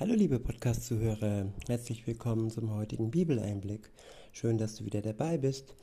[0.00, 3.90] Hallo liebe Podcast-Zuhörer, herzlich willkommen zum heutigen Bibeleinblick.
[4.30, 5.74] Schön, dass du wieder dabei bist.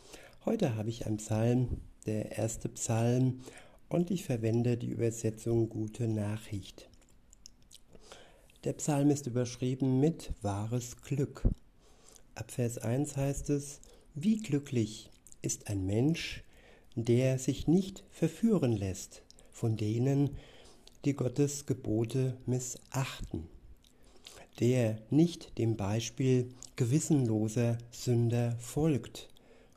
[0.45, 3.41] Heute habe ich einen Psalm, der erste Psalm,
[3.89, 6.89] und ich verwende die Übersetzung Gute Nachricht.
[8.63, 11.45] Der Psalm ist überschrieben mit wahres Glück.
[12.35, 13.81] Ab Vers 1 heißt es,
[14.13, 15.09] wie glücklich
[15.41, 16.41] ist ein Mensch,
[16.95, 20.37] der sich nicht verführen lässt von denen,
[21.03, 23.49] die Gottes Gebote missachten
[24.59, 29.29] der nicht dem Beispiel gewissenloser Sünder folgt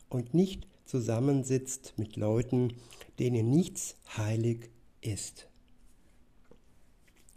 [0.09, 2.75] und nicht zusammensitzt mit Leuten,
[3.19, 5.49] denen nichts heilig ist.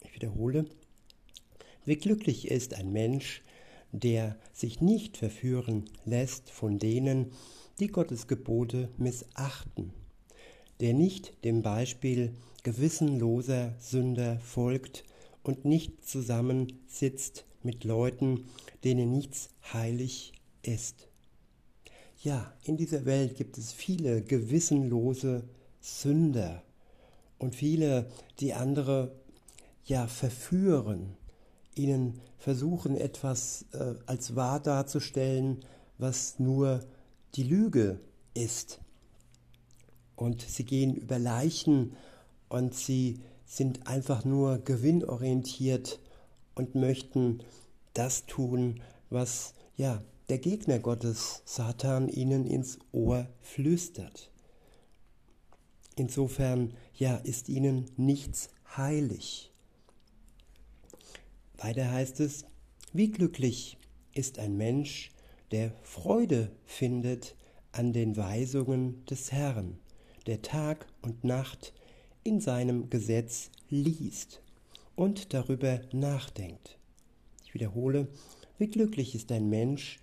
[0.03, 0.65] Ich wiederhole,
[1.85, 3.41] wie glücklich ist ein Mensch,
[3.91, 7.31] der sich nicht verführen lässt von denen,
[7.79, 9.91] die Gottes Gebote missachten,
[10.79, 15.03] der nicht dem Beispiel gewissenloser Sünder folgt
[15.43, 18.45] und nicht zusammensitzt mit Leuten,
[18.83, 21.07] denen nichts heilig ist.
[22.21, 25.43] Ja, in dieser Welt gibt es viele gewissenlose
[25.79, 26.63] Sünder
[27.39, 29.15] und viele, die andere
[29.85, 31.17] ja verführen,
[31.75, 35.65] ihnen versuchen etwas äh, als wahr darzustellen,
[35.97, 36.81] was nur
[37.35, 37.99] die Lüge
[38.33, 38.79] ist.
[40.15, 41.95] Und sie gehen über Leichen
[42.49, 43.21] und sie
[43.51, 45.99] sind einfach nur gewinnorientiert
[46.55, 47.43] und möchten
[47.93, 54.31] das tun, was ja der Gegner Gottes, Satan, ihnen ins Ohr flüstert.
[55.97, 59.51] Insofern ja ist ihnen nichts heilig.
[61.57, 62.45] Weiter heißt es,
[62.93, 63.77] wie glücklich
[64.13, 65.11] ist ein Mensch,
[65.51, 67.35] der Freude findet
[67.73, 69.77] an den Weisungen des Herrn,
[70.25, 71.73] der Tag und Nacht
[72.23, 74.41] in seinem Gesetz liest
[74.95, 76.77] und darüber nachdenkt.
[77.43, 78.07] Ich wiederhole,
[78.57, 79.99] wie glücklich ist ein Mensch,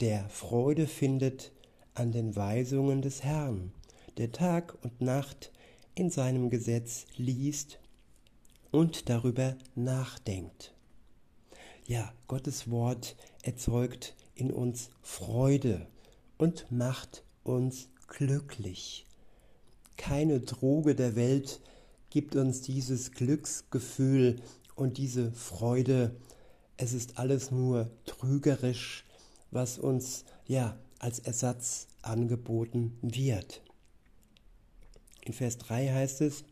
[0.00, 1.52] der Freude findet
[1.94, 3.72] an den Weisungen des Herrn,
[4.18, 5.52] der Tag und Nacht
[5.94, 7.78] in seinem Gesetz liest
[8.70, 10.74] und darüber nachdenkt.
[11.86, 15.86] Ja, Gottes Wort erzeugt in uns Freude
[16.38, 19.06] und macht uns glücklich.
[20.00, 21.60] Keine Droge der Welt
[22.08, 24.36] gibt uns dieses Glücksgefühl
[24.74, 26.16] und diese Freude.
[26.78, 29.04] Es ist alles nur trügerisch,
[29.50, 33.60] was uns ja als Ersatz angeboten wird.
[35.20, 36.44] In Vers 3 heißt es,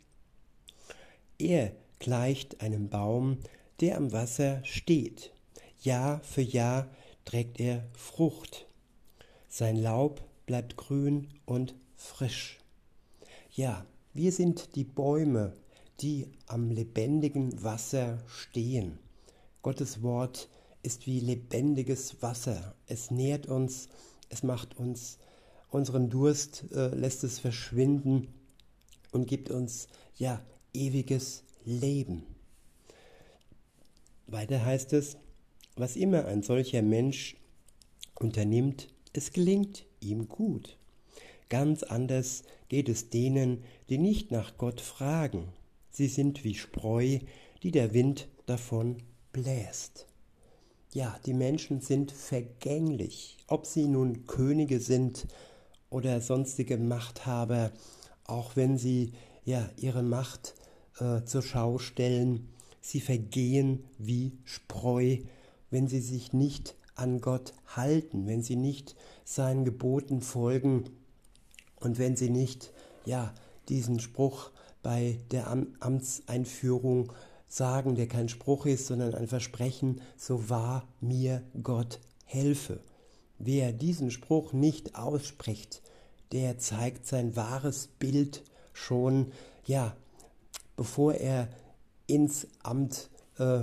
[1.39, 3.39] er gleicht einem Baum,
[3.81, 5.33] der am Wasser steht.
[5.81, 6.87] Jahr für Jahr
[7.25, 8.67] trägt er Frucht.
[9.49, 12.59] Sein Laub bleibt grün und frisch.
[13.59, 15.53] Ja, wir sind die Bäume,
[16.01, 19.01] die am lebendigen Wasser stehen.
[19.63, 20.49] Gottes Wort
[20.85, 22.77] ist wie lebendiges Wasser.
[22.87, 23.89] Es nährt uns,
[24.29, 25.19] es macht uns
[25.71, 28.29] unseren Durst, äh, lässt es verschwinden
[29.11, 30.41] und gibt uns ja
[30.73, 32.23] ewiges Leben.
[34.29, 35.17] Weiter heißt es,
[35.75, 37.37] was immer ein solcher Mensch
[38.15, 40.78] unternimmt, es gelingt ihm gut.
[41.49, 45.49] Ganz anders geht es denen, die nicht nach Gott fragen.
[45.91, 47.19] Sie sind wie Spreu,
[47.63, 48.99] die der Wind davon
[49.33, 50.07] bläst.
[50.93, 55.27] Ja, die Menschen sind vergänglich, ob sie nun Könige sind
[55.91, 57.73] oder sonstige Machthaber,
[58.25, 59.13] auch wenn sie
[59.45, 60.55] ja ihre Macht
[60.99, 62.49] äh, zur Schau stellen,
[62.81, 65.19] sie vergehen wie Spreu,
[65.71, 70.85] wenn sie sich nicht an Gott halten, wenn sie nicht seinen Geboten folgen
[71.81, 72.73] und wenn sie nicht,
[73.05, 73.33] ja,
[73.69, 74.51] diesen Spruch
[74.83, 77.13] bei der Am Amtseinführung
[77.49, 82.81] sagen, der kein Spruch ist, sondern ein Versprechen, so wahr mir Gott helfe.
[83.39, 85.83] Wer diesen Spruch nicht ausspricht,
[86.33, 89.33] der zeigt sein wahres Bild schon,
[89.65, 89.97] ja,
[90.77, 91.49] bevor er
[92.07, 93.61] ins Amt äh,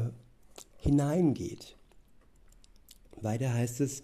[0.77, 1.75] hineingeht.
[3.21, 4.03] Weiter heißt es,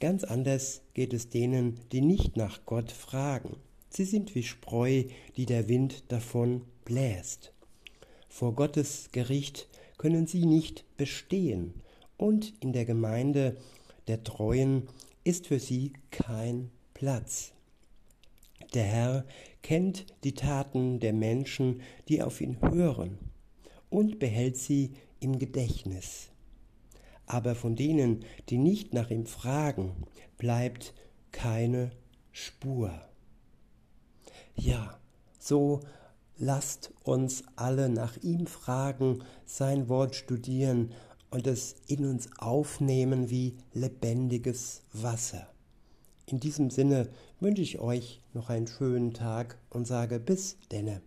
[0.00, 3.56] Ganz anders geht es denen, die nicht nach Gott fragen.
[3.90, 5.04] Sie sind wie Spreu,
[5.36, 7.52] die der Wind davon bläst.
[8.28, 11.74] Vor Gottes Gericht können sie nicht bestehen,
[12.16, 13.56] und in der Gemeinde
[14.08, 14.88] der Treuen
[15.22, 17.52] ist für sie kein Platz.
[18.74, 19.24] Der Herr
[19.62, 23.18] kennt die Taten der Menschen, die auf ihn hören,
[23.90, 26.30] und behält sie im Gedächtnis
[27.26, 29.92] aber von denen, die nicht nach ihm fragen,
[30.38, 30.94] bleibt
[31.32, 31.90] keine
[32.32, 32.92] Spur.
[34.54, 34.98] Ja,
[35.38, 35.80] so
[36.36, 40.92] lasst uns alle nach ihm fragen, sein Wort studieren
[41.30, 45.48] und es in uns aufnehmen wie lebendiges Wasser.
[46.26, 47.08] In diesem Sinne
[47.40, 51.02] wünsche ich euch noch einen schönen Tag und sage bis denne.